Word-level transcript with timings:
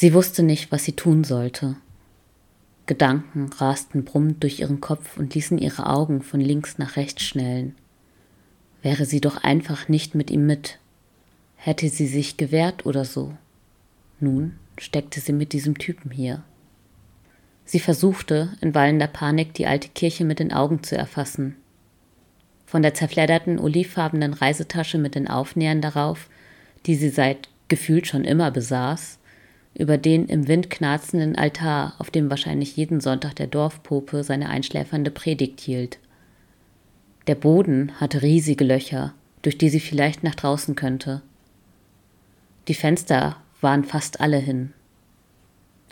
Sie 0.00 0.14
wusste 0.14 0.44
nicht, 0.44 0.70
was 0.70 0.84
sie 0.84 0.92
tun 0.92 1.24
sollte. 1.24 1.74
Gedanken 2.86 3.50
rasten 3.52 4.04
brummend 4.04 4.44
durch 4.44 4.60
ihren 4.60 4.80
Kopf 4.80 5.18
und 5.18 5.34
ließen 5.34 5.58
ihre 5.58 5.88
Augen 5.88 6.22
von 6.22 6.40
links 6.40 6.78
nach 6.78 6.94
rechts 6.94 7.24
schnellen. 7.24 7.74
Wäre 8.80 9.06
sie 9.06 9.20
doch 9.20 9.38
einfach 9.38 9.88
nicht 9.88 10.14
mit 10.14 10.30
ihm 10.30 10.46
mit. 10.46 10.78
Hätte 11.56 11.88
sie 11.88 12.06
sich 12.06 12.36
gewehrt 12.36 12.86
oder 12.86 13.04
so. 13.04 13.36
Nun 14.20 14.54
steckte 14.78 15.18
sie 15.18 15.32
mit 15.32 15.52
diesem 15.52 15.78
Typen 15.78 16.12
hier. 16.12 16.44
Sie 17.64 17.80
versuchte, 17.80 18.52
in 18.60 18.76
wallender 18.76 19.08
Panik 19.08 19.52
die 19.54 19.66
alte 19.66 19.88
Kirche 19.88 20.24
mit 20.24 20.38
den 20.38 20.52
Augen 20.52 20.84
zu 20.84 20.96
erfassen. 20.96 21.56
Von 22.66 22.82
der 22.82 22.94
zerfledderten 22.94 23.58
olivfarbenen 23.58 24.32
Reisetasche 24.32 24.98
mit 24.98 25.16
den 25.16 25.26
Aufnähern 25.26 25.80
darauf, 25.80 26.28
die 26.86 26.94
sie 26.94 27.08
seit 27.08 27.48
gefühlt 27.66 28.06
schon 28.06 28.22
immer 28.22 28.52
besaß, 28.52 29.18
über 29.78 29.96
den 29.96 30.26
im 30.26 30.48
Wind 30.48 30.70
knarzenden 30.70 31.36
Altar, 31.36 31.94
auf 31.98 32.10
dem 32.10 32.28
wahrscheinlich 32.28 32.76
jeden 32.76 33.00
Sonntag 33.00 33.36
der 33.36 33.46
Dorfpope 33.46 34.24
seine 34.24 34.48
einschläfernde 34.50 35.12
Predigt 35.12 35.60
hielt. 35.60 35.98
Der 37.28 37.36
Boden 37.36 37.92
hatte 38.00 38.22
riesige 38.22 38.64
Löcher, 38.64 39.14
durch 39.42 39.56
die 39.56 39.68
sie 39.68 39.80
vielleicht 39.80 40.24
nach 40.24 40.34
draußen 40.34 40.74
könnte. 40.74 41.22
Die 42.66 42.74
Fenster 42.74 43.36
waren 43.60 43.84
fast 43.84 44.20
alle 44.20 44.38
hin. 44.38 44.72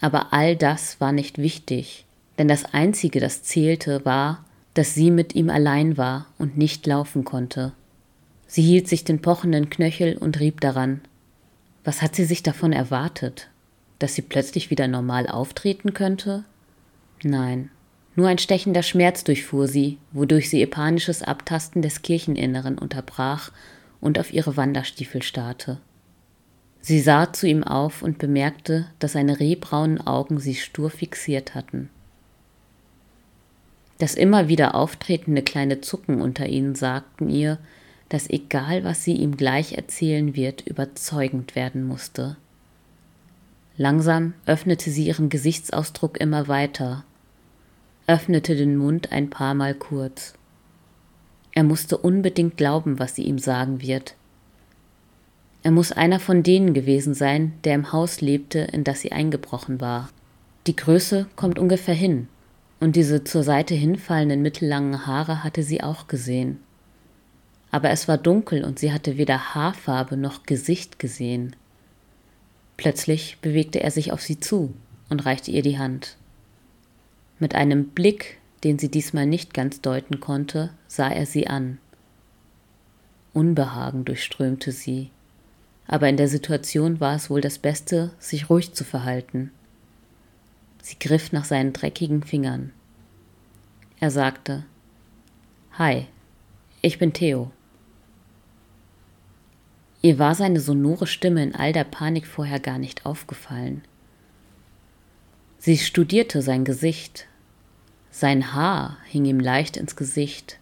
Aber 0.00 0.32
all 0.32 0.56
das 0.56 1.00
war 1.00 1.12
nicht 1.12 1.38
wichtig, 1.38 2.06
denn 2.38 2.48
das 2.48 2.64
Einzige, 2.72 3.18
das 3.18 3.42
zählte, 3.42 4.04
war, 4.04 4.44
dass 4.74 4.94
sie 4.94 5.10
mit 5.10 5.34
ihm 5.34 5.50
allein 5.50 5.96
war 5.96 6.26
und 6.38 6.56
nicht 6.56 6.86
laufen 6.86 7.24
konnte. 7.24 7.72
Sie 8.46 8.62
hielt 8.62 8.88
sich 8.88 9.04
den 9.04 9.20
pochenden 9.20 9.70
Knöchel 9.70 10.16
und 10.16 10.38
rieb 10.38 10.60
daran. 10.60 11.00
Was 11.84 12.00
hat 12.00 12.14
sie 12.14 12.24
sich 12.24 12.42
davon 12.42 12.72
erwartet? 12.72 13.48
Dass 14.02 14.16
sie 14.16 14.22
plötzlich 14.22 14.68
wieder 14.68 14.88
normal 14.88 15.28
auftreten 15.28 15.94
könnte? 15.94 16.42
Nein, 17.22 17.70
nur 18.16 18.26
ein 18.26 18.38
stechender 18.38 18.82
Schmerz 18.82 19.22
durchfuhr 19.22 19.68
sie, 19.68 19.98
wodurch 20.10 20.50
sie 20.50 20.58
ihr 20.58 20.68
panisches 20.68 21.22
Abtasten 21.22 21.82
des 21.82 22.02
Kircheninneren 22.02 22.78
unterbrach 22.78 23.52
und 24.00 24.18
auf 24.18 24.32
ihre 24.32 24.56
Wanderstiefel 24.56 25.22
starrte. 25.22 25.78
Sie 26.80 26.98
sah 26.98 27.32
zu 27.32 27.46
ihm 27.46 27.62
auf 27.62 28.02
und 28.02 28.18
bemerkte, 28.18 28.88
dass 28.98 29.12
seine 29.12 29.38
rehbraunen 29.38 30.00
Augen 30.04 30.40
sie 30.40 30.56
stur 30.56 30.90
fixiert 30.90 31.54
hatten. 31.54 31.88
Das 33.98 34.16
immer 34.16 34.48
wieder 34.48 34.74
auftretende 34.74 35.42
kleine 35.42 35.80
Zucken 35.80 36.20
unter 36.20 36.46
ihnen 36.46 36.74
sagten 36.74 37.30
ihr, 37.30 37.58
dass 38.08 38.28
egal 38.28 38.82
was 38.82 39.04
sie 39.04 39.14
ihm 39.14 39.36
gleich 39.36 39.74
erzählen 39.74 40.34
wird, 40.34 40.66
überzeugend 40.66 41.54
werden 41.54 41.86
musste. 41.86 42.36
Langsam 43.76 44.34
öffnete 44.44 44.90
sie 44.90 45.06
ihren 45.06 45.28
Gesichtsausdruck 45.28 46.20
immer 46.20 46.46
weiter, 46.48 47.04
öffnete 48.06 48.54
den 48.54 48.76
Mund 48.76 49.12
ein 49.12 49.30
paar 49.30 49.54
Mal 49.54 49.74
kurz. 49.74 50.34
Er 51.52 51.64
musste 51.64 51.96
unbedingt 51.98 52.56
glauben, 52.56 52.98
was 52.98 53.14
sie 53.14 53.22
ihm 53.22 53.38
sagen 53.38 53.80
wird. 53.80 54.14
Er 55.62 55.70
muss 55.70 55.92
einer 55.92 56.18
von 56.18 56.42
denen 56.42 56.74
gewesen 56.74 57.14
sein, 57.14 57.54
der 57.64 57.74
im 57.74 57.92
Haus 57.92 58.20
lebte, 58.20 58.58
in 58.58 58.84
das 58.84 59.00
sie 59.00 59.12
eingebrochen 59.12 59.80
war. 59.80 60.10
Die 60.66 60.76
Größe 60.76 61.26
kommt 61.36 61.58
ungefähr 61.58 61.94
hin, 61.94 62.28
und 62.80 62.96
diese 62.96 63.24
zur 63.24 63.42
Seite 63.42 63.74
hinfallenden 63.74 64.42
mittellangen 64.42 65.06
Haare 65.06 65.44
hatte 65.44 65.62
sie 65.62 65.82
auch 65.82 66.08
gesehen. 66.08 66.58
Aber 67.70 67.90
es 67.90 68.08
war 68.08 68.18
dunkel 68.18 68.64
und 68.64 68.78
sie 68.78 68.92
hatte 68.92 69.16
weder 69.16 69.54
Haarfarbe 69.54 70.16
noch 70.16 70.42
Gesicht 70.42 70.98
gesehen. 70.98 71.56
Plötzlich 72.82 73.38
bewegte 73.40 73.80
er 73.80 73.92
sich 73.92 74.10
auf 74.10 74.22
sie 74.22 74.40
zu 74.40 74.74
und 75.08 75.24
reichte 75.24 75.52
ihr 75.52 75.62
die 75.62 75.78
Hand. 75.78 76.16
Mit 77.38 77.54
einem 77.54 77.90
Blick, 77.90 78.38
den 78.64 78.76
sie 78.76 78.88
diesmal 78.88 79.24
nicht 79.24 79.54
ganz 79.54 79.80
deuten 79.82 80.18
konnte, 80.18 80.70
sah 80.88 81.08
er 81.08 81.24
sie 81.24 81.46
an. 81.46 81.78
Unbehagen 83.34 84.04
durchströmte 84.04 84.72
sie, 84.72 85.10
aber 85.86 86.08
in 86.08 86.16
der 86.16 86.26
Situation 86.26 86.98
war 86.98 87.14
es 87.14 87.30
wohl 87.30 87.40
das 87.40 87.60
Beste, 87.60 88.10
sich 88.18 88.50
ruhig 88.50 88.72
zu 88.72 88.82
verhalten. 88.82 89.52
Sie 90.82 90.98
griff 90.98 91.30
nach 91.30 91.44
seinen 91.44 91.72
dreckigen 91.72 92.24
Fingern. 92.24 92.72
Er 94.00 94.10
sagte 94.10 94.64
Hi, 95.78 96.08
ich 96.80 96.98
bin 96.98 97.12
Theo. 97.12 97.52
Ihr 100.02 100.18
war 100.18 100.34
seine 100.34 100.58
sonore 100.58 101.06
Stimme 101.06 101.42
in 101.44 101.54
all 101.54 101.72
der 101.72 101.84
Panik 101.84 102.26
vorher 102.26 102.58
gar 102.58 102.78
nicht 102.78 103.06
aufgefallen. 103.06 103.82
Sie 105.58 105.78
studierte 105.78 106.42
sein 106.42 106.64
Gesicht. 106.64 107.28
Sein 108.10 108.52
Haar 108.52 108.98
hing 109.06 109.24
ihm 109.24 109.38
leicht 109.38 109.76
ins 109.76 109.94
Gesicht. 109.94 110.58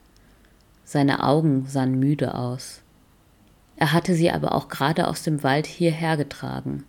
Seine 0.84 1.24
Augen 1.24 1.64
sahen 1.66 1.98
müde 1.98 2.34
aus. 2.34 2.82
Er 3.76 3.94
hatte 3.94 4.14
sie 4.14 4.30
aber 4.30 4.54
auch 4.54 4.68
gerade 4.68 5.08
aus 5.08 5.22
dem 5.22 5.42
Wald 5.42 5.66
hierher 5.66 6.18
getragen. 6.18 6.84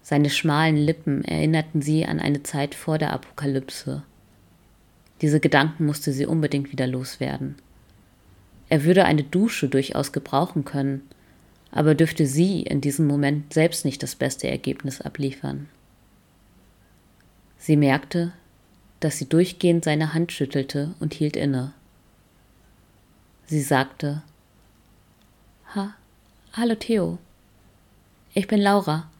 Seine 0.00 0.30
schmalen 0.30 0.76
Lippen 0.76 1.24
erinnerten 1.24 1.82
sie 1.82 2.06
an 2.06 2.20
eine 2.20 2.42
Zeit 2.42 2.74
vor 2.74 2.96
der 2.96 3.12
Apokalypse. 3.12 4.02
Diese 5.20 5.40
Gedanken 5.40 5.84
musste 5.84 6.12
sie 6.12 6.24
unbedingt 6.24 6.72
wieder 6.72 6.86
loswerden. 6.86 7.56
Er 8.68 8.84
würde 8.84 9.04
eine 9.04 9.22
Dusche 9.22 9.68
durchaus 9.68 10.12
gebrauchen 10.12 10.64
können, 10.64 11.02
aber 11.70 11.94
dürfte 11.94 12.26
sie 12.26 12.62
in 12.62 12.80
diesem 12.80 13.06
Moment 13.06 13.52
selbst 13.52 13.84
nicht 13.84 14.02
das 14.02 14.14
beste 14.14 14.48
Ergebnis 14.48 15.00
abliefern. 15.00 15.68
Sie 17.58 17.76
merkte, 17.76 18.32
dass 19.00 19.18
sie 19.18 19.28
durchgehend 19.28 19.84
seine 19.84 20.14
Hand 20.14 20.32
schüttelte 20.32 20.94
und 21.00 21.14
hielt 21.14 21.36
inne. 21.36 21.72
Sie 23.46 23.60
sagte 23.60 24.22
Ha, 25.74 25.94
hallo 26.52 26.74
Theo. 26.74 27.18
Ich 28.34 28.46
bin 28.46 28.60
Laura. 28.60 29.10